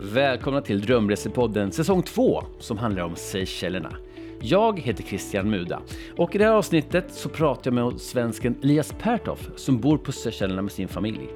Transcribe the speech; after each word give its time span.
Välkomna 0.00 0.60
till 0.60 0.80
Drömresepodden 0.80 1.72
säsong 1.72 2.02
2 2.02 2.44
som 2.58 2.78
handlar 2.78 3.02
om 3.02 3.16
Seychellerna. 3.16 3.92
Jag 4.40 4.80
heter 4.80 5.04
Christian 5.04 5.50
Muda 5.50 5.80
och 6.16 6.34
i 6.34 6.38
det 6.38 6.44
här 6.44 6.52
avsnittet 6.52 7.04
så 7.10 7.28
pratar 7.28 7.70
jag 7.70 7.74
med 7.74 8.00
svensken 8.00 8.56
Elias 8.62 8.94
Pertoff 9.02 9.50
som 9.56 9.80
bor 9.80 9.98
på 9.98 10.12
Seychellerna 10.12 10.62
med 10.62 10.72
sin 10.72 10.88
familj. 10.88 11.28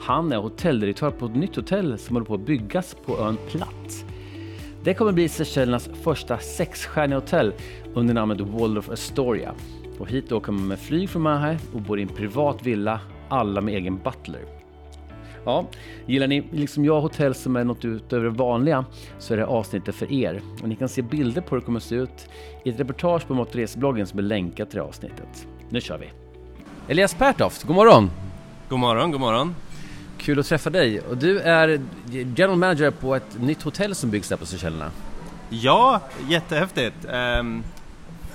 Han 0.00 0.32
är 0.32 0.36
hotelldirektör 0.36 1.10
på 1.10 1.26
ett 1.26 1.36
nytt 1.36 1.56
hotell 1.56 1.98
som 1.98 2.16
håller 2.16 2.26
på 2.26 2.34
att 2.34 2.46
byggas 2.46 2.96
på 3.06 3.18
ön 3.18 3.38
Platt. 3.50 4.04
Det 4.82 4.94
kommer 4.94 5.12
bli 5.12 5.28
Seychellernas 5.28 5.90
första 6.02 6.38
sexstjärniga 6.38 7.18
hotell 7.18 7.52
under 7.94 8.14
namnet 8.14 8.40
Waldorf 8.40 8.90
Astoria. 8.90 9.54
Och 9.98 10.10
hit 10.10 10.32
åker 10.32 10.52
man 10.52 10.68
med 10.68 10.78
flyg 10.78 11.10
från 11.10 11.22
Mahé 11.22 11.58
och 11.74 11.80
bor 11.80 11.98
i 11.98 12.02
en 12.02 12.08
privat 12.08 12.66
villa, 12.66 13.00
alla 13.28 13.60
med 13.60 13.74
egen 13.74 13.98
butler. 13.98 14.55
Ja, 15.46 15.66
gillar 16.06 16.26
ni 16.26 16.44
liksom 16.50 16.84
jag 16.84 17.00
hotell 17.00 17.34
som 17.34 17.56
är 17.56 17.64
något 17.64 17.84
utöver 17.84 18.24
det 18.24 18.30
vanliga 18.30 18.84
så 19.18 19.34
är 19.34 19.38
det 19.38 19.46
avsnittet 19.46 19.94
för 19.94 20.12
er. 20.12 20.42
Och 20.62 20.68
ni 20.68 20.76
kan 20.76 20.88
se 20.88 21.02
bilder 21.02 21.40
på 21.40 21.50
hur 21.50 21.60
det 21.60 21.64
kommer 21.64 21.78
att 21.78 21.84
se 21.84 21.94
ut 21.94 22.28
i 22.64 22.70
ett 22.70 22.80
reportage 22.80 23.26
på 23.26 23.34
Matresbloggen 23.34 24.06
som 24.06 24.18
är 24.18 24.22
länkat 24.22 24.70
till 24.70 24.78
det 24.78 24.84
avsnittet. 24.84 25.46
Nu 25.68 25.80
kör 25.80 25.98
vi! 25.98 26.10
Elias 26.88 27.14
Pertoft, 27.14 27.62
god 27.62 27.76
morgon! 27.76 28.10
God 28.68 28.78
morgon, 28.78 29.10
god 29.10 29.20
morgon! 29.20 29.54
Kul 30.18 30.38
att 30.38 30.46
träffa 30.46 30.70
dig. 30.70 31.00
Och 31.00 31.16
du 31.16 31.40
är 31.40 31.80
general 32.10 32.56
manager 32.56 32.90
på 32.90 33.14
ett 33.14 33.40
nytt 33.40 33.62
hotell 33.62 33.94
som 33.94 34.10
byggs 34.10 34.28
där 34.28 34.36
på 34.36 34.46
Seychellerna. 34.46 34.90
Ja, 35.50 36.00
jättehäftigt! 36.28 37.06
Ehm, 37.10 37.62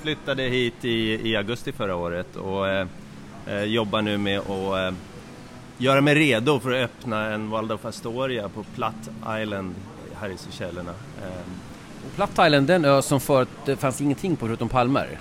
flyttade 0.02 0.44
hit 0.44 0.86
i, 0.86 1.30
i 1.30 1.36
augusti 1.36 1.72
förra 1.72 1.96
året 1.96 2.36
och 2.36 2.68
eh 2.68 2.86
jobbar 3.66 4.02
nu 4.02 4.18
med 4.18 4.40
att 4.40 4.48
eh, 4.48 4.94
göra 5.78 6.02
mig 6.02 6.16
redo 6.16 6.60
för 6.60 6.72
att 6.72 6.84
öppna 6.84 7.26
en 7.26 7.50
Waldorf 7.50 7.86
Astoria 7.86 8.50
på 8.50 8.64
Platt 8.76 9.10
Island 9.42 9.76
här 10.20 10.30
i 10.30 10.38
Seychellerna. 10.38 10.92
Ehm. 10.92 11.52
Och 12.06 12.16
Platt 12.16 12.32
Island, 12.32 12.68
den 12.68 12.86
ö 12.86 13.02
som 13.02 13.20
förut 13.20 13.50
det 13.66 13.76
fanns 13.76 14.02
ingenting 14.02 14.36
på 14.36 14.46
förutom 14.46 14.70
palmer? 14.70 15.20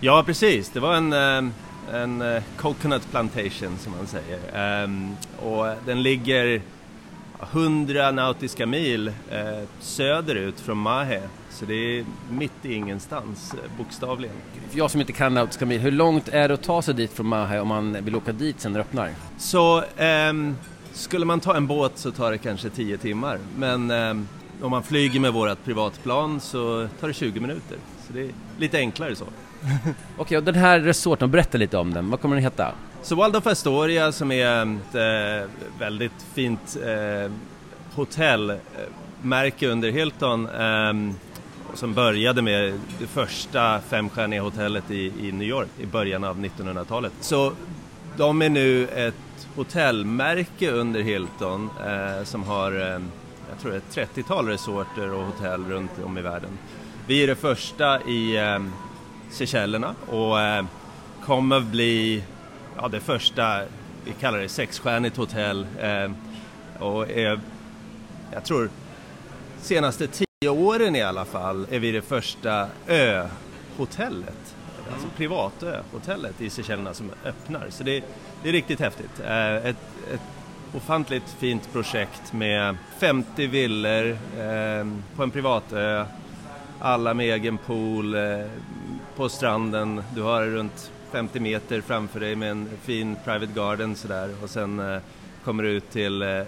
Ja, 0.00 0.22
precis. 0.26 0.70
Det 0.70 0.80
var 0.80 0.94
en, 0.94 1.12
ehm, 1.12 1.52
en 1.92 2.22
eh, 2.22 2.42
coconut 2.56 3.10
plantation 3.10 3.78
som 3.78 3.92
man 3.96 4.06
säger. 4.06 4.38
Ehm, 4.54 5.16
och 5.38 5.66
den 5.86 6.02
ligger 6.02 6.60
100 7.52 8.10
nautiska 8.10 8.66
mil 8.66 9.08
eh, 9.08 9.14
söderut 9.80 10.60
från 10.60 10.78
Mahe. 10.78 11.20
Så 11.50 11.64
det 11.64 11.74
är 11.74 12.04
mitt 12.30 12.52
i 12.62 12.74
ingenstans, 12.74 13.54
eh, 13.54 13.78
bokstavligen. 13.78 14.36
Jag 14.72 14.90
som 14.90 15.00
inte 15.00 15.12
kan 15.12 15.34
nautiska 15.34 15.66
mil, 15.66 15.80
hur 15.80 15.90
långt 15.90 16.28
är 16.28 16.48
det 16.48 16.54
att 16.54 16.62
ta 16.62 16.82
sig 16.82 16.94
dit 16.94 17.12
från 17.12 17.26
Mahe 17.26 17.60
om 17.60 17.68
man 17.68 18.04
vill 18.04 18.16
åka 18.16 18.32
dit 18.32 18.60
sen 18.60 18.72
det 18.72 18.80
öppnar? 18.80 19.10
Så 19.38 19.84
ehm, 19.96 20.56
skulle 20.92 21.24
man 21.24 21.40
ta 21.40 21.56
en 21.56 21.66
båt 21.66 21.92
så 21.94 22.10
tar 22.10 22.30
det 22.30 22.38
kanske 22.38 22.70
10 22.70 22.98
timmar. 22.98 23.38
Men 23.56 23.90
ehm, 23.90 24.28
om 24.62 24.70
man 24.70 24.82
flyger 24.82 25.20
med 25.20 25.32
vårt 25.32 25.64
privatplan 25.64 26.40
så 26.40 26.88
tar 27.00 27.08
det 27.08 27.14
20 27.14 27.40
minuter. 27.40 27.78
Så 28.06 28.12
det 28.12 28.20
är 28.20 28.30
lite 28.58 28.78
enklare 28.78 29.16
så. 29.16 29.24
Okej, 29.84 29.94
okay, 30.18 30.38
och 30.38 30.44
den 30.44 30.54
här 30.54 30.80
resorten, 30.80 31.30
berätta 31.30 31.58
lite 31.58 31.76
om 31.76 31.94
den. 31.94 32.10
Vad 32.10 32.20
kommer 32.20 32.36
den 32.36 32.44
heta? 32.44 32.72
Så 33.02 33.14
Waldorf 33.14 33.46
Astoria 33.46 34.12
som 34.12 34.32
är 34.32 34.62
ett 34.62 34.94
eh, 34.94 35.50
väldigt 35.78 36.26
fint 36.34 36.76
eh, 36.84 37.32
hotellmärke 37.94 39.66
eh, 39.66 39.72
under 39.72 39.90
Hilton 39.90 40.48
eh, 40.48 41.14
som 41.74 41.94
började 41.94 42.42
med 42.42 42.80
det 42.98 43.06
första 43.06 43.80
femstjärniga 43.80 44.42
hotellet 44.42 44.90
i, 44.90 45.12
i 45.20 45.32
New 45.32 45.48
York 45.48 45.68
i 45.78 45.86
början 45.86 46.24
av 46.24 46.38
1900-talet. 46.38 47.12
Så 47.20 47.52
de 48.16 48.42
är 48.42 48.48
nu 48.48 48.88
ett 48.88 49.48
hotellmärke 49.56 50.70
under 50.70 51.00
Hilton 51.00 51.70
eh, 51.86 52.24
som 52.24 52.42
har, 52.42 52.72
eh, 52.72 53.02
jag 53.50 53.58
tror 53.62 53.74
ett 53.74 53.96
30-tal 54.16 54.48
resorter 54.48 55.12
och 55.12 55.26
hotell 55.26 55.64
runt 55.64 55.90
om 56.04 56.18
i 56.18 56.22
världen. 56.22 56.58
Vi 57.06 57.22
är 57.22 57.26
det 57.26 57.34
första 57.34 58.02
i 58.02 58.36
eh, 58.36 58.58
Seychellerna 59.34 59.94
och 60.06 60.40
eh, 60.40 60.64
kommer 61.24 61.60
bli 61.60 62.24
ja, 62.76 62.88
det 62.88 63.00
första, 63.00 63.62
vi 64.04 64.12
kallar 64.20 64.38
det 64.38 64.48
sexstjärnigt 64.48 65.16
hotell 65.16 65.66
eh, 65.80 66.10
och 66.78 67.10
är, 67.10 67.40
jag 68.32 68.44
tror 68.44 68.70
senaste 69.60 70.06
tio 70.06 70.50
åren 70.50 70.96
i 70.96 71.02
alla 71.02 71.24
fall 71.24 71.66
är 71.70 71.78
vi 71.78 71.92
det 71.92 72.02
första 72.02 72.68
öhotellet, 72.88 74.54
alltså 74.92 75.06
mm. 75.06 75.16
privatöhotellet 75.16 76.40
i 76.40 76.50
Seychellerna 76.50 76.94
som 76.94 77.10
öppnar. 77.24 77.66
Så 77.70 77.84
det, 77.84 78.04
det 78.42 78.48
är 78.48 78.52
riktigt 78.52 78.80
häftigt. 78.80 79.20
Eh, 79.20 79.54
ett, 79.54 79.76
ett 80.14 80.20
ofantligt 80.74 81.36
fint 81.38 81.72
projekt 81.72 82.32
med 82.32 82.76
50 82.98 83.46
villor 83.46 84.10
eh, 84.38 84.86
på 85.16 85.22
en 85.22 85.30
privatö, 85.30 86.04
alla 86.80 87.14
med 87.14 87.26
egen 87.26 87.58
pool, 87.58 88.14
eh, 88.14 88.46
på 89.16 89.28
stranden. 89.28 90.02
Du 90.14 90.22
har 90.22 90.46
runt 90.46 90.90
50 91.10 91.40
meter 91.40 91.80
framför 91.80 92.20
dig 92.20 92.36
med 92.36 92.50
en 92.50 92.68
fin 92.82 93.16
private 93.24 93.52
garden 93.54 93.96
sådär 93.96 94.34
och 94.42 94.50
sen 94.50 94.80
eh, 94.80 95.00
kommer 95.44 95.62
du 95.62 95.68
ut 95.68 95.90
till 95.90 96.22
eh, 96.22 96.42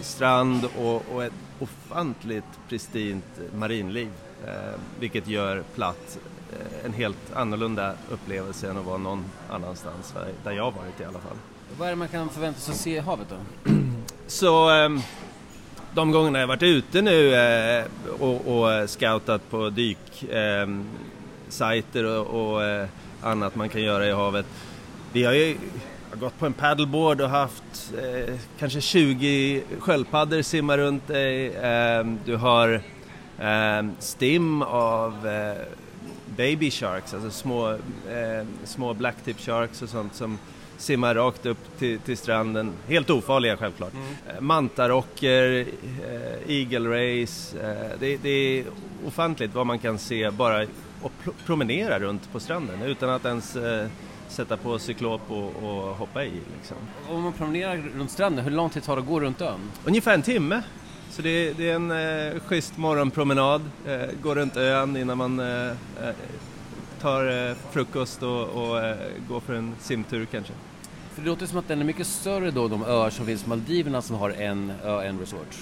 strand 0.00 0.64
och, 0.78 1.02
och, 1.14 1.24
ett 1.24 1.32
ofantligt 1.60 2.44
pristint 2.68 3.24
marinliv 3.54 4.10
eh, 4.46 4.80
vilket 5.00 5.28
gör 5.28 5.62
Platt 5.74 6.18
eh, 6.52 6.86
en 6.86 6.92
helt 6.92 7.32
annorlunda 7.34 7.94
upplevelse 8.10 8.70
än 8.70 8.78
att 8.78 8.84
vara 8.84 8.98
någon 8.98 9.24
annanstans 9.50 10.14
där 10.44 10.52
jag 10.52 10.70
varit 10.70 11.00
i 11.00 11.04
alla 11.04 11.18
fall. 11.18 11.36
Vad 11.78 11.88
är 11.88 11.92
det 11.92 11.96
man 11.96 12.08
kan 12.08 12.28
förvänta 12.28 12.60
sig 12.60 12.72
att 12.72 12.78
se 12.78 12.96
i 12.96 12.98
havet 12.98 13.26
då? 13.30 13.70
Så 14.26 14.70
ehm, 14.70 15.00
de 15.94 16.12
gångerna 16.12 16.38
jag 16.38 16.46
varit 16.46 16.62
ute 16.62 17.02
nu 17.02 17.34
eh, 17.34 17.84
och, 18.20 18.58
och 18.58 18.90
scoutat 18.90 19.50
på 19.50 19.70
dyksajter 19.70 20.84
ehm, 21.50 22.06
och, 22.06 22.52
och 22.52 22.64
eh, 22.64 22.88
annat 23.22 23.54
man 23.54 23.68
kan 23.68 23.82
göra 23.82 24.06
i 24.06 24.12
havet. 24.12 24.46
Vi 25.12 25.24
har 25.24 25.32
ju 25.32 25.56
gått 26.14 26.38
på 26.38 26.46
en 26.46 26.52
paddleboard 26.52 27.20
och 27.20 27.30
haft 27.30 27.92
eh, 28.02 28.34
kanske 28.58 28.80
20 28.80 29.62
sköldpaddor 29.78 30.42
simma 30.42 30.76
runt 30.76 31.08
dig. 31.08 31.46
Eh, 31.46 32.06
du 32.24 32.36
har 32.36 32.82
eh, 33.38 33.86
stim 33.98 34.62
av 34.62 35.26
eh, 35.26 35.62
baby 36.36 36.70
sharks, 36.70 37.14
alltså 37.14 37.30
små, 37.30 37.70
eh, 37.70 38.46
små 38.64 38.94
blacktip 38.94 39.40
sharks 39.40 39.82
och 39.82 39.88
sånt 39.88 40.14
som 40.14 40.38
simmar 40.76 41.14
rakt 41.14 41.46
upp 41.46 41.78
till, 41.78 41.98
till 41.98 42.16
stranden. 42.16 42.72
Helt 42.88 43.10
ofarliga 43.10 43.56
självklart. 43.56 43.92
Mm. 43.92 44.46
Mantarocker, 44.46 45.66
eagle 46.46 46.88
race. 46.88 47.56
Det, 48.00 48.16
det, 48.16 48.28
är 48.28 48.64
ofantligt 49.06 49.54
vad 49.54 49.66
man 49.66 49.78
kan 49.78 49.98
se 49.98 50.30
bara 50.30 50.66
och 51.02 51.12
promenera 51.46 51.98
runt 51.98 52.32
på 52.32 52.40
stranden 52.40 52.82
utan 52.82 53.10
att 53.10 53.24
ens 53.24 53.56
sätta 54.28 54.56
på 54.56 54.78
cyklop 54.78 55.20
och, 55.28 55.56
och 55.62 55.96
hoppa 55.96 56.24
i. 56.24 56.32
Liksom. 56.56 56.76
Om 57.08 57.22
man 57.22 57.32
promenerar 57.32 57.76
runt 57.76 58.10
stranden, 58.10 58.44
hur 58.44 58.50
lång 58.50 58.70
tid 58.70 58.82
tar 58.82 58.96
det 58.96 59.02
att 59.02 59.08
gå 59.08 59.20
runt 59.20 59.40
ön? 59.40 59.60
Ungefär 59.84 60.14
en 60.14 60.22
timme. 60.22 60.62
Så 61.10 61.22
det, 61.22 61.52
det 61.52 61.70
är 61.70 61.74
en 61.74 61.90
eh, 61.90 62.40
schysst 62.40 62.76
morgonpromenad, 62.76 63.62
eh, 63.86 64.00
gå 64.22 64.34
runt 64.34 64.56
ön 64.56 64.96
innan 64.96 65.18
man 65.18 65.40
eh, 65.40 65.68
eh 65.68 65.74
tar 67.00 67.48
eh, 67.48 67.56
frukost 67.70 68.22
och, 68.22 68.48
och 68.48 68.84
eh, 68.84 68.96
går 69.28 69.40
för 69.40 69.54
en 69.54 69.74
simtur 69.80 70.26
kanske. 70.30 70.52
För 71.14 71.22
det 71.22 71.28
låter 71.28 71.46
som 71.46 71.58
att 71.58 71.68
den 71.68 71.80
är 71.80 71.84
mycket 71.84 72.06
större 72.06 72.50
då, 72.50 72.68
de 72.68 72.84
öar 72.84 73.10
som 73.10 73.26
finns 73.26 73.42
på 73.42 73.48
Maldiverna 73.48 74.02
som 74.02 74.16
har 74.16 74.30
en 74.30 74.72
ö, 74.84 75.00
en 75.02 75.18
resort. 75.18 75.56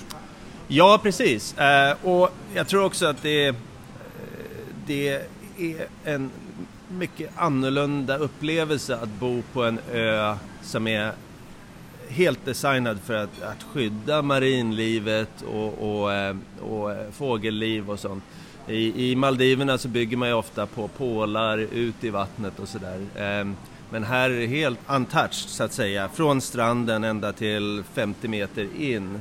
Ja, 0.69 1.01
precis. 1.03 1.59
Eh, 1.59 1.97
och 2.03 2.31
jag 2.55 2.69
tror 2.69 2.85
också 2.85 3.07
att 3.07 3.23
det, 3.23 3.55
det 4.87 5.09
är 5.57 5.87
en 6.05 6.31
mycket 6.89 7.31
annorlunda 7.37 8.19
upplevelse 8.19 8.97
att 8.97 9.09
bo 9.09 9.43
på 9.53 9.65
en 9.65 9.79
ö 9.93 10.37
som 10.63 10.87
är 10.87 11.13
helt 12.09 12.45
designad 12.45 13.01
för 13.01 13.15
att, 13.15 13.43
att 13.43 13.63
skydda 13.63 14.23
marinlivet 14.23 15.43
och, 15.43 16.01
och, 16.03 16.13
eh, 16.13 16.37
och, 16.60 16.93
eh, 16.93 17.10
fågelliv 17.13 17.91
och 17.91 18.01
sånt. 18.01 18.25
I, 18.69 19.10
I 19.10 19.16
Maldiverna 19.16 19.78
så 19.78 19.89
bygger 19.89 20.16
man 20.16 20.28
ju 20.28 20.34
ofta 20.34 20.66
på 20.66 20.89
pålar 20.89 21.59
ut 21.59 22.05
i 22.05 22.10
vattnet 22.10 22.59
och 22.59 22.69
sådär. 22.69 23.07
Ehm, 23.16 23.57
men 23.91 24.04
här 24.04 24.30
är 24.30 24.41
det 24.41 24.47
helt 24.47 24.78
untouched 24.88 25.33
så 25.33 25.65
att 25.65 25.72
säga, 25.72 26.09
från 26.09 26.41
stranden 26.41 27.04
ända 27.04 27.33
till 27.33 27.84
50 27.92 28.28
meter 28.28 28.68
in. 28.78 29.21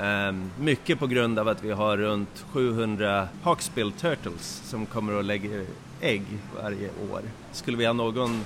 Mm. 0.00 0.50
Mycket 0.60 0.98
på 0.98 1.06
grund 1.06 1.38
av 1.38 1.48
att 1.48 1.64
vi 1.64 1.70
har 1.70 1.96
runt 1.96 2.44
700 2.52 3.28
hawksbill 3.42 3.92
turtles 3.92 4.62
som 4.64 4.86
kommer 4.86 5.12
och 5.12 5.24
lägger 5.24 5.66
ägg 6.00 6.22
varje 6.62 6.88
år. 7.12 7.22
Skulle 7.52 7.76
vi 7.76 7.86
ha 7.86 7.92
någon, 7.92 8.44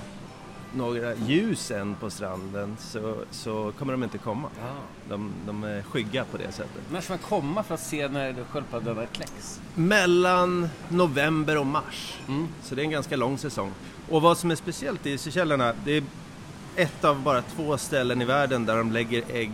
några 0.73 1.15
ljus 1.15 1.71
än 1.71 1.95
på 1.95 2.09
stranden 2.09 2.77
så, 2.79 3.15
så 3.31 3.71
kommer 3.79 3.93
de 3.93 4.03
inte 4.03 4.17
komma. 4.17 4.47
Ah. 4.61 5.09
De, 5.09 5.31
de 5.45 5.63
är 5.63 5.81
skygga 5.81 6.23
på 6.23 6.37
det 6.37 6.51
sättet. 6.51 6.81
När 6.91 7.01
ska 7.01 7.13
man 7.13 7.19
komma 7.19 7.63
för 7.63 7.73
att 7.73 7.81
se 7.81 8.07
när 8.07 8.35
sköldpaddorna 8.49 9.05
kläcks? 9.05 9.61
Mellan 9.75 10.69
november 10.89 11.57
och 11.57 11.65
mars. 11.65 12.17
Mm. 12.27 12.47
Så 12.63 12.75
det 12.75 12.81
är 12.81 12.83
en 12.83 12.91
ganska 12.91 13.15
lång 13.15 13.37
säsong. 13.37 13.71
Och 14.09 14.21
vad 14.21 14.37
som 14.37 14.51
är 14.51 14.55
speciellt 14.55 15.05
i 15.05 15.17
Seychellerna, 15.17 15.73
det 15.85 15.97
är 15.97 16.03
ett 16.75 17.03
av 17.03 17.21
bara 17.21 17.41
två 17.41 17.77
ställen 17.77 18.21
i 18.21 18.25
världen 18.25 18.65
där 18.65 18.77
de 18.77 18.91
lägger 18.91 19.23
ägg 19.33 19.51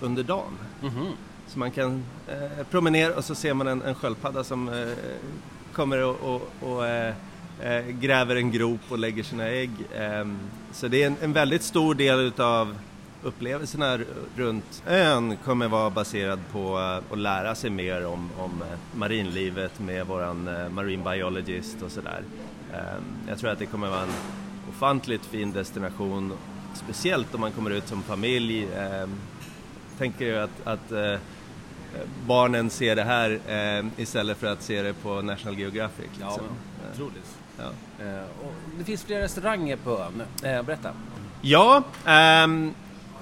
under 0.00 0.22
dagen. 0.22 0.58
Mm 0.82 0.94
-hmm. 0.94 1.12
Så 1.46 1.58
man 1.58 1.70
kan 1.70 2.04
eh, 2.28 2.66
promenera 2.70 3.14
och 3.14 3.24
så 3.24 3.34
ser 3.34 3.54
man 3.54 3.66
en, 3.66 3.82
en 3.82 3.94
sköldpadda 3.94 4.44
som 4.44 4.68
eh, 4.68 4.88
kommer 5.72 6.04
och, 6.04 6.16
och, 6.16 6.42
och 6.60 6.86
eh, 6.86 7.14
gräver 8.00 8.36
en 8.36 8.50
grop 8.50 8.80
och 8.88 8.98
lägger 8.98 9.22
sina 9.22 9.48
ägg. 9.48 9.70
Ehm, 9.96 10.38
så 10.72 10.88
det 10.88 11.02
är 11.02 11.06
en, 11.06 11.16
en 11.22 11.32
väldigt 11.32 11.62
stor 11.62 11.94
del 11.94 12.20
utav 12.20 12.78
upplevelserna 13.22 13.98
runt 14.36 14.82
ön 14.86 15.36
kommer 15.36 15.68
vara 15.68 15.90
baserad 15.90 16.40
på 16.52 16.78
eh, 16.78 17.12
att 17.12 17.18
lära 17.18 17.54
sig 17.54 17.70
mer 17.70 18.06
om, 18.06 18.30
om 18.38 18.64
marinlivet 18.94 19.80
med 19.80 20.06
våran 20.06 20.50
marine 20.74 21.04
biologist 21.04 21.82
och 21.82 21.90
sådär. 21.90 22.22
Ehm, 22.74 23.04
jag 23.28 23.38
tror 23.38 23.50
att 23.50 23.58
det 23.58 23.66
kommer 23.66 23.88
vara 23.88 24.02
en 24.02 24.14
ofantligt 24.68 25.24
fin 25.24 25.52
destination, 25.52 26.32
speciellt 26.74 27.34
om 27.34 27.40
man 27.40 27.52
kommer 27.52 27.70
ut 27.70 27.88
som 27.88 28.02
familj. 28.02 28.68
Ehm, 28.76 29.14
tänker 29.98 30.36
att, 30.36 30.50
att 30.64 30.92
barnen 32.26 32.70
ser 32.70 32.96
det 32.96 33.02
här 33.02 33.40
eh, 33.48 33.86
istället 33.96 34.36
för 34.36 34.46
att 34.46 34.62
se 34.62 34.82
det 34.82 34.94
på 34.94 35.22
National 35.22 35.58
Geographic. 35.58 36.06
Liksom. 36.12 36.28
Ja, 36.28 36.90
otroligt. 36.94 37.37
Ja. 37.58 38.04
Eh, 38.04 38.22
det 38.78 38.84
finns 38.84 39.04
flera 39.04 39.22
restauranger 39.22 39.76
på 39.76 39.98
ön. 39.98 40.22
Eh, 40.42 40.62
berätta. 40.62 40.90
Ja, 41.42 41.82
ehm, 42.06 42.74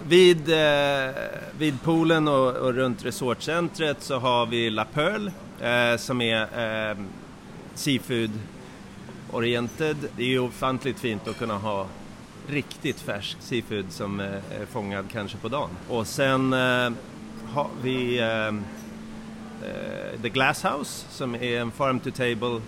vid, 0.09 0.49
eh, 0.49 1.15
vid 1.59 1.83
poolen 1.83 2.29
och, 2.29 2.57
och, 2.57 2.75
runt 2.75 3.05
resortcentret 3.05 4.03
så 4.03 4.19
har 4.19 4.47
vi 4.47 4.71
La 4.71 4.85
Pearl 4.85 5.31
eh, 5.61 5.99
som 5.99 6.21
är 6.21 6.49
ehm, 6.57 7.07
seafood 7.75 8.31
oriented. 9.33 9.97
Det 10.17 10.23
är 10.23 10.27
ju 10.29 10.39
ofantligt 10.39 10.99
fint 10.99 11.29
att 11.29 11.39
kunna 11.39 11.59
ha 11.59 11.87
riktigt 12.49 13.01
färsk 13.01 13.37
seafood 13.41 13.93
som 13.93 14.21
eh, 14.21 14.27
är 14.61 14.67
fångad 14.71 15.05
kanske 15.13 15.37
på 15.39 15.49
dagen. 15.49 15.71
Och 15.89 16.07
sen 16.07 16.53
eh, 16.53 16.91
har 17.53 17.69
vi 17.83 18.19
ehm, 18.19 18.65
The 20.23 20.29
Glass 20.29 20.65
House 20.65 21.07
som 21.11 21.35
är 21.35 21.61
en 21.61 21.71
farm 21.71 22.01
to 22.01 22.11
table 22.11 22.61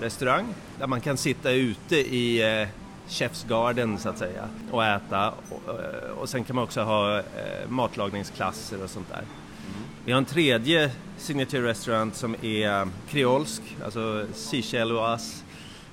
restaurang 0.00 0.54
där 0.78 0.86
man 0.86 1.00
kan 1.00 1.16
sitta 1.16 1.50
ute 1.50 1.96
i 1.96 2.60
eh, 2.60 2.68
Chef's 3.08 3.48
Garden 3.48 3.98
så 3.98 4.08
att 4.08 4.18
säga 4.18 4.48
och 4.70 4.84
äta 4.84 5.30
och, 5.30 5.80
eh, 5.80 6.10
och 6.10 6.28
sen 6.28 6.44
kan 6.44 6.56
man 6.56 6.64
också 6.64 6.82
ha 6.82 7.18
eh, 7.18 7.24
matlagningsklasser 7.68 8.82
och 8.84 8.90
sånt 8.90 9.08
där. 9.08 9.18
Mm. 9.18 9.84
Vi 10.04 10.12
har 10.12 10.18
en 10.18 10.24
tredje 10.24 10.90
signature 11.18 11.68
restaurant 11.68 12.16
som 12.16 12.36
är 12.42 12.88
kreolsk, 13.08 13.62
alltså 13.84 14.26
Seychellois 14.34 15.44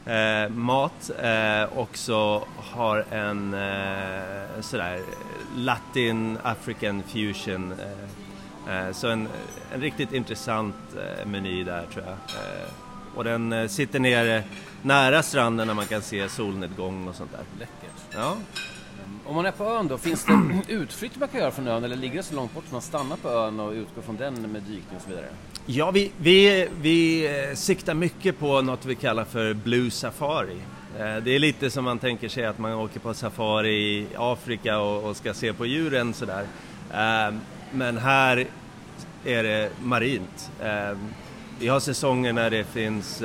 eh, 0.05 0.49
mat 0.49 1.11
eh, 1.23 1.77
också 1.77 2.43
har 2.55 3.05
en 3.11 3.53
eh, 3.53 4.61
sådär 4.61 5.01
Latin 5.55 6.37
African 6.43 7.03
fusion 7.03 7.73
eh, 8.69 8.91
så 8.91 9.07
en, 9.07 9.27
en 9.73 9.81
riktigt 9.81 10.13
intressant 10.13 10.75
meny 11.25 11.63
där 11.63 11.85
tror 11.93 12.05
jag. 12.05 12.15
Och 13.19 13.25
den 13.25 13.69
sitter 13.69 13.99
nere 13.99 14.43
nära 14.81 15.23
stranden 15.23 15.67
när 15.67 15.73
man 15.73 15.85
kan 15.85 16.01
se 16.01 16.29
solnedgång 16.29 17.07
och 17.07 17.15
sånt 17.15 17.31
där. 17.31 17.41
Läckert. 17.59 18.15
Ja. 18.15 18.37
Om 19.25 19.35
man 19.35 19.45
är 19.45 19.51
på 19.51 19.63
ön 19.63 19.87
då, 19.87 19.97
finns 19.97 20.25
det 20.25 20.33
utflykter 20.73 21.19
man 21.19 21.29
kan 21.29 21.39
göra 21.39 21.51
från 21.51 21.67
ön 21.67 21.83
eller 21.83 21.95
ligger 21.95 22.15
det 22.15 22.23
så 22.23 22.35
långt 22.35 22.53
bort 22.53 22.63
att 22.65 22.71
man 22.71 22.81
stannar 22.81 23.15
på 23.15 23.29
ön 23.29 23.59
och 23.59 23.71
utgår 23.71 24.01
från 24.01 24.17
den 24.17 24.33
med 24.33 24.61
dykning 24.61 24.95
och 24.95 25.01
så 25.01 25.09
vidare? 25.09 25.25
Ja, 25.65 25.91
vi, 25.91 26.11
vi, 26.17 26.67
vi 26.81 27.25
eh, 27.25 27.55
siktar 27.55 27.93
mycket 27.93 28.39
på 28.39 28.61
något 28.61 28.85
vi 28.85 28.95
kallar 28.95 29.25
för 29.25 29.53
Blue 29.53 29.91
Safari. 29.91 30.57
Eh, 30.99 31.15
det 31.23 31.35
är 31.35 31.39
lite 31.39 31.69
som 31.69 31.83
man 31.83 31.99
tänker 31.99 32.29
sig 32.29 32.45
att 32.45 32.59
man 32.59 32.73
åker 32.73 32.99
på 32.99 33.13
safari 33.13 33.73
i 33.73 34.07
Afrika 34.17 34.79
och, 34.79 35.09
och 35.09 35.17
ska 35.17 35.33
se 35.33 35.53
på 35.53 35.65
djuren 35.65 36.13
sådär. 36.13 36.45
Eh, 36.93 37.35
men 37.71 37.97
här 37.97 38.47
är 39.25 39.43
det 39.43 39.69
marint. 39.83 40.51
Vi 41.59 41.67
har 41.67 41.79
säsonger 41.79 42.33
när 42.33 42.49
det 42.49 42.63
finns 42.63 43.23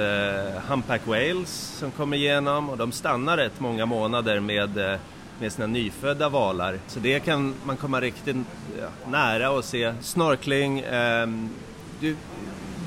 humpback 0.68 1.06
whales 1.06 1.76
som 1.78 1.90
kommer 1.90 2.16
igenom 2.16 2.70
och 2.70 2.76
de 2.76 2.92
stannar 2.92 3.36
rätt 3.36 3.60
många 3.60 3.86
månader 3.86 4.40
med 4.40 4.98
med 5.40 5.52
sina 5.52 5.66
nyfödda 5.66 6.28
valar. 6.28 6.78
Så 6.86 7.00
det 7.00 7.20
kan 7.20 7.54
man 7.64 7.76
komma 7.76 8.00
riktigt 8.00 8.36
ja, 8.80 9.10
nära 9.10 9.50
och 9.50 9.64
se. 9.64 9.94
Snorkling, 10.00 10.80
eh, 10.80 11.26
du, 12.00 12.16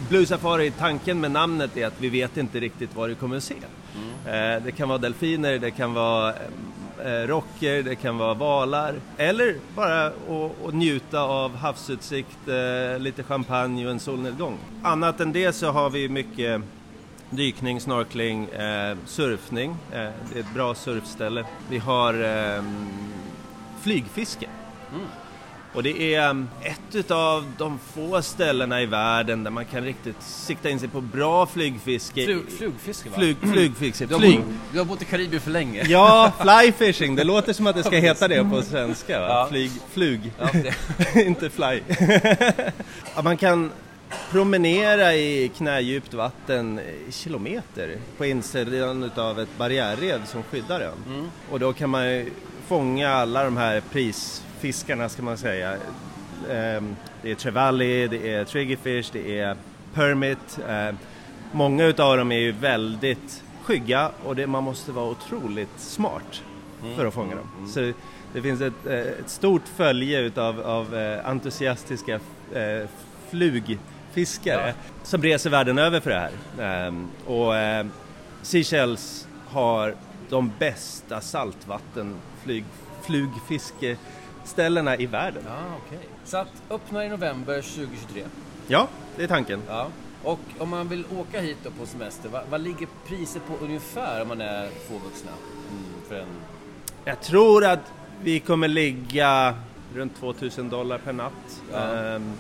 Blue 0.10 0.26
Safari, 0.26 0.72
tanken 0.72 1.20
med 1.20 1.32
namnet 1.32 1.78
är 1.78 1.88
att 1.88 2.02
vi 2.02 2.10
vet 2.10 2.38
inte 2.38 2.60
riktigt 2.60 2.96
vad 2.96 3.10
du 3.10 3.16
kommer 3.16 3.38
att 3.38 3.44
se. 3.44 3.56
Mm. 4.26 4.58
Eh, 4.58 4.64
det 4.64 4.72
kan 4.72 4.90
vara 4.90 4.98
delfiner, 4.98 5.60
det 5.60 5.72
kan 5.72 5.94
vara 5.94 6.30
eh, 6.30 6.36
Eh, 7.06 7.28
rocker, 7.28 7.84
det 7.84 7.96
kan 7.96 8.18
vara 8.18 8.34
valar 8.34 8.96
eller 9.18 9.56
bara 9.76 10.08
att 10.08 10.74
njuta 10.74 11.22
av 11.22 11.56
havsutsikt, 11.56 12.48
eh, 12.48 13.00
lite 13.00 13.24
champagne 13.24 13.86
och 13.86 13.92
en 13.92 14.00
solnedgång. 14.00 14.58
Annat 14.84 15.20
än 15.20 15.32
det 15.32 15.54
så 15.54 15.72
har 15.72 15.90
vi 15.90 16.10
mycket 16.10 16.62
dykning, 17.30 17.82
snorkling, 17.82 18.46
eh, 18.46 18.98
surfning. 19.06 19.76
Det 19.92 19.98
är 19.98 20.40
ett 20.40 20.54
bra 20.54 20.76
surfställe. 20.76 21.46
Vi 21.70 21.78
har 21.78 22.14
ehm, 22.14 22.88
flygfiske. 23.82 24.50
Mm. 24.94 25.06
Och 25.78 25.84
det 25.84 26.16
är 26.16 26.30
ehm, 26.30 26.48
ett 26.62 27.12
av 27.12 27.46
de 27.58 27.80
få 27.94 28.22
ställena 28.22 28.82
i 28.82 28.86
världen 28.86 29.44
där 29.44 29.52
man 29.52 29.66
kan 29.66 29.84
riktigt 29.84 30.22
sikta 30.24 30.70
in 30.70 30.80
sig 30.80 30.90
på 30.90 31.02
bra 31.02 31.46
flygfiske. 31.46 32.26
Flug, 32.26 32.52
flugfiske 32.58 33.10
va? 33.10 33.16
Flyg, 33.16 33.38
flugfiske. 33.54 34.06
Du 34.06 34.14
har, 34.14 34.22
Flyg. 34.22 34.40
du 34.72 34.78
har 34.78 34.86
bott 34.86 35.02
i 35.02 35.06
Karibien 35.06 35.42
för 35.42 35.52
länge. 35.52 35.84
Ja, 35.88 36.32
flyfishing. 36.40 37.16
Det 37.16 37.24
låter 37.24 37.54
som 37.54 37.68
att 37.68 37.76
det 37.76 37.84
ska 37.84 37.96
heta 37.98 38.28
det 38.28 38.44
på 38.44 38.62
svenska. 38.62 39.20
Va? 39.20 39.28
Ja. 39.28 39.48
Flyg, 39.50 39.72
flug. 39.90 40.32
Ja, 40.40 40.50
Inte 41.22 41.50
fly. 41.50 41.82
ja, 43.16 43.22
man 43.22 43.38
kan 43.38 43.72
promenera 44.32 45.16
i 45.16 45.52
knädjupt 45.58 46.14
vatten 46.14 46.80
kilometer 47.10 47.98
på 48.18 48.26
insidan 48.26 49.12
av 49.16 49.40
ett 49.40 49.58
barriärrev 49.58 50.26
som 50.26 50.44
skyddar 50.44 50.82
ön. 50.82 50.94
Mm. 51.08 51.28
Och 51.52 51.60
då 51.60 51.74
kan 51.74 51.90
man 51.90 52.26
fånga 52.68 53.10
alla 53.10 53.44
de 53.44 53.58
här 53.58 53.82
prisfiskarna 54.62 55.10
ska 55.10 55.22
man 55.22 55.38
säga. 55.38 55.78
Ehm, 56.52 56.96
det 57.22 57.32
är 57.32 57.36
trevally, 57.36 58.08
det 58.08 58.34
är 58.34 58.46
triggerfish, 58.46 59.10
det 59.14 59.40
är 59.40 59.56
permit. 59.94 60.60
Ehm, 60.70 60.98
många 61.52 61.86
utav 61.86 62.18
dem 62.18 62.32
är 62.32 62.40
ju 62.40 62.52
väldigt 62.52 63.44
skygga 63.64 64.12
och 64.24 64.36
det, 64.36 64.48
man 64.48 64.64
måste 64.64 64.92
vara 64.92 65.06
otroligt 65.06 65.80
smart 65.80 66.44
mm. 66.84 66.96
för 66.96 67.06
att 67.06 67.14
fånga 67.14 67.36
dem. 67.36 67.48
Mm. 67.58 67.70
Så 67.70 67.94
det 68.34 68.42
finns 68.42 68.62
ett, 68.62 68.86
eh, 68.86 69.00
ett 69.00 69.30
stort 69.30 69.68
följe 69.76 70.20
utav 70.20 70.62
av 70.62 70.96
eh, 70.96 71.30
entusiastiska 71.30 72.20
eh, 72.54 72.90
flug 73.30 73.80
fiskare 74.12 74.68
ja. 74.68 74.74
som 75.04 75.22
reser 75.22 75.50
världen 75.50 75.78
över 75.78 76.00
för 76.00 76.10
det 76.10 76.30
här. 76.58 76.88
Um, 76.88 77.08
och 77.26 77.54
Seychelles 78.42 79.28
har 79.48 79.96
de 80.30 80.52
bästa 80.60 81.22
saltvattenflugfiskeställena 84.48 84.98
i 84.98 85.06
världen. 85.06 85.44
Ja, 85.48 85.78
okay. 85.86 86.08
Så 86.24 86.38
att 86.38 86.64
öppna 86.70 87.06
i 87.06 87.10
november 87.10 87.62
2023? 87.62 88.24
Ja, 88.68 88.88
det 89.16 89.24
är 89.24 89.28
tanken. 89.28 89.62
Ja. 89.68 89.88
Och 90.24 90.40
om 90.60 90.70
man 90.70 90.88
vill 90.88 91.06
åka 91.20 91.42
hit 91.42 91.58
på 91.80 91.86
semester, 91.86 92.30
vad, 92.30 92.42
vad, 92.50 92.62
ligger 92.62 92.88
priset 93.08 93.42
på 93.48 93.66
ungefär 93.66 94.22
om 94.22 94.28
man 94.28 94.42
är 94.42 94.70
två 94.88 94.94
vuxna? 95.06 95.32
Mm, 95.72 95.84
för 96.08 96.16
en... 96.16 96.28
Jag 97.06 97.22
tror 97.22 97.66
att 97.66 97.94
vi 98.24 98.40
kommer 98.40 98.68
ligga 98.68 99.56
runt 99.96 100.20
2000 100.20 100.70
dollar 100.70 100.98
per 100.98 101.14
natt. 101.14 101.62
Ja. 101.72 102.16
Um, 102.16 102.34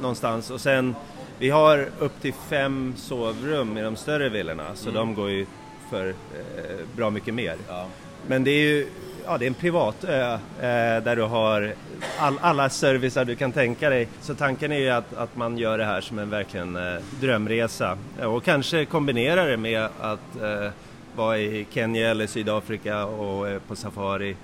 någonstans 0.00 0.50
och 0.50 0.60
sen 0.60 0.94
vi 1.38 1.50
har 1.50 1.88
upp 1.98 2.20
till 2.20 2.32
fem 2.32 2.94
sovrum 2.96 3.78
i 3.78 3.82
de 3.82 3.96
större 3.96 4.28
villorna 4.28 4.74
så 4.74 4.88
mm. 4.88 4.94
de 4.94 5.14
går 5.14 5.30
ju 5.30 5.46
för 5.90 6.08
eh, 6.08 6.86
bra 6.96 7.10
mycket 7.10 7.34
mer. 7.34 7.56
Ja. 7.68 7.86
Men 8.26 8.44
det 8.44 8.50
är 8.50 8.62
ju 8.62 8.88
ja, 9.26 9.38
det 9.38 9.44
är 9.44 9.46
en 9.46 9.54
privat 9.54 10.04
ö 10.04 10.32
eh, 10.32 11.02
där 11.04 11.16
du 11.16 11.22
har 11.22 11.74
all, 12.18 12.38
alla 12.40 12.68
servicer 12.68 13.24
du 13.24 13.36
kan 13.36 13.52
tänka 13.52 13.90
dig. 13.90 14.08
Så 14.20 14.34
tanken 14.34 14.72
är 14.72 14.78
ju 14.78 14.90
att, 14.90 15.14
att 15.14 15.36
man 15.36 15.58
gör 15.58 15.78
det 15.78 15.84
här 15.84 16.00
som 16.00 16.18
en 16.18 16.30
verkligen 16.30 16.76
eh, 16.76 17.00
drömresa 17.20 17.98
och 18.22 18.44
kanske 18.44 18.84
kombinera 18.84 19.44
det 19.44 19.56
med 19.56 19.88
att 20.00 20.36
eh, 20.42 20.70
vara 21.16 21.38
i 21.38 21.66
Kenya 21.70 22.10
eller 22.10 22.26
Sydafrika 22.26 23.04
och 23.04 23.48
eh, 23.48 23.58
på 23.68 23.76
safari. 23.76 24.36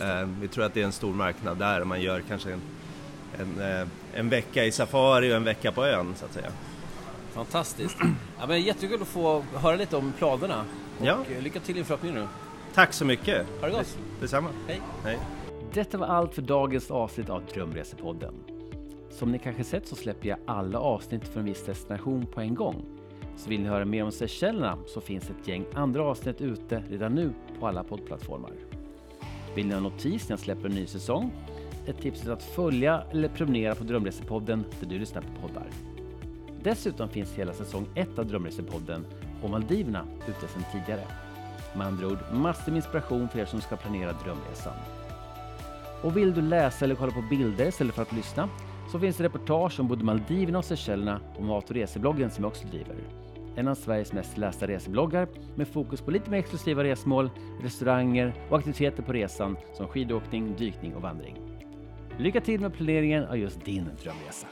Eh, 0.00 0.28
vi 0.40 0.48
tror 0.48 0.64
att 0.64 0.74
det 0.74 0.80
är 0.80 0.84
en 0.84 0.92
stor 0.92 1.14
marknad 1.14 1.58
där 1.58 1.84
man 1.84 2.00
gör 2.00 2.22
kanske 2.28 2.52
en 2.52 2.60
en, 3.40 3.60
eh, 3.60 3.86
en 4.14 4.28
vecka 4.28 4.64
i 4.64 4.72
safari 4.72 5.32
och 5.32 5.36
en 5.36 5.44
vecka 5.44 5.72
på 5.72 5.84
ön 5.84 6.14
så 6.16 6.24
att 6.24 6.32
säga. 6.32 6.50
Fantastiskt! 7.32 7.96
Ja, 8.38 8.46
men 8.46 8.62
jättekul 8.62 9.02
att 9.02 9.08
få 9.08 9.44
höra 9.54 9.76
lite 9.76 9.96
om 9.96 10.12
planerna. 10.18 10.64
Och 10.98 11.06
ja. 11.06 11.18
Eh, 11.30 11.42
lycka 11.42 11.60
till 11.60 11.78
inför 11.78 11.94
öppningen 11.94 12.18
nu. 12.18 12.26
Tack 12.76 12.92
så 12.92 13.04
mycket! 13.04 13.46
Ha 13.60 13.66
det 13.66 13.72
gott! 13.72 13.98
Detsamma! 14.20 14.48
Hej! 14.66 14.80
Hej. 15.04 15.18
Detta 15.72 15.98
var 15.98 16.06
allt 16.06 16.34
för 16.34 16.42
dagens 16.42 16.90
avsnitt 16.90 17.30
av 17.30 17.42
Drömresepodden. 17.54 18.34
Som 19.10 19.32
ni 19.32 19.38
kanske 19.38 19.64
sett 19.64 19.86
så 19.86 19.96
släpper 19.96 20.28
jag 20.28 20.38
alla 20.46 20.78
avsnitt 20.78 21.28
för 21.28 21.40
en 21.40 21.46
viss 21.46 21.64
destination 21.64 22.26
på 22.26 22.40
en 22.40 22.54
gång. 22.54 22.84
Så 23.36 23.50
vill 23.50 23.60
ni 23.60 23.68
höra 23.68 23.84
mer 23.84 24.04
om 24.04 24.12
Seychellerna 24.12 24.78
så 24.86 25.00
finns 25.00 25.30
ett 25.30 25.48
gäng 25.48 25.64
andra 25.74 26.02
avsnitt 26.02 26.40
ute 26.40 26.82
redan 26.90 27.14
nu 27.14 27.32
på 27.60 27.66
alla 27.66 27.84
poddplattformar. 27.84 28.52
Vill 29.54 29.66
ni 29.66 29.74
ha 29.74 29.80
notis 29.80 30.28
när 30.28 30.32
jag 30.32 30.40
släpper 30.40 30.68
en 30.68 30.74
ny 30.74 30.86
säsong 30.86 31.32
är 31.86 31.92
tipset 31.92 32.28
att 32.28 32.42
följa 32.42 33.02
eller 33.10 33.28
prenumerera 33.28 33.74
på 33.74 33.84
Drömresepodden 33.84 34.64
där 34.80 34.86
du 34.86 34.98
lyssnar 34.98 35.22
på 35.22 35.28
poddar. 35.40 35.66
Dessutom 36.62 37.08
finns 37.08 37.32
hela 37.32 37.52
säsong 37.52 37.86
1 37.94 38.18
av 38.18 38.26
Drömresepodden 38.26 39.06
och 39.42 39.50
Maldiverna 39.50 40.06
ute 40.28 40.48
sedan 40.48 40.62
tidigare. 40.72 41.25
Med 41.76 41.86
andra 41.86 42.06
ord, 42.06 42.18
massor 42.32 42.72
med 42.72 42.76
inspiration 42.76 43.28
för 43.28 43.38
er 43.38 43.44
som 43.44 43.60
ska 43.60 43.76
planera 43.76 44.12
drömresan. 44.12 44.74
Och 46.02 46.16
vill 46.16 46.34
du 46.34 46.42
läsa 46.42 46.84
eller 46.84 46.94
kolla 46.94 47.12
på 47.12 47.22
bilder 47.30 47.66
istället 47.66 47.94
för 47.94 48.02
att 48.02 48.12
lyssna 48.12 48.48
så 48.92 48.98
finns 48.98 49.16
det 49.16 49.24
reportage 49.24 49.80
om 49.80 49.88
både 49.88 50.04
Maldiverna 50.04 50.58
och 50.58 50.64
Seychellerna 50.64 51.20
och 51.36 51.44
mat 51.44 51.70
och 51.70 51.76
resebloggen 51.76 52.30
som 52.30 52.44
jag 52.44 52.50
också 52.50 52.66
driver. 52.66 52.96
En 53.56 53.68
av 53.68 53.74
Sveriges 53.74 54.12
mest 54.12 54.38
lästa 54.38 54.66
resebloggar 54.66 55.28
med 55.54 55.68
fokus 55.68 56.00
på 56.00 56.10
lite 56.10 56.30
mer 56.30 56.38
exklusiva 56.38 56.84
resmål, 56.84 57.30
restauranger 57.62 58.34
och 58.50 58.58
aktiviteter 58.58 59.02
på 59.02 59.12
resan 59.12 59.56
som 59.76 59.88
skidåkning, 59.88 60.56
dykning 60.58 60.94
och 60.94 61.02
vandring. 61.02 61.36
Lycka 62.18 62.40
till 62.40 62.60
med 62.60 62.74
planeringen 62.74 63.24
av 63.24 63.38
just 63.38 63.64
din 63.64 63.90
drömresa! 64.02 64.46